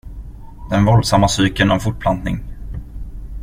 Den 0.69 0.85
våldsamma 0.85 1.27
cykeln 1.27 1.71
av 1.71 1.79
fortplantning. 1.79 2.43